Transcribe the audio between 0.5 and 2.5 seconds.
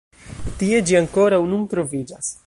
Tie ĝi ankoraŭ nun troviĝas.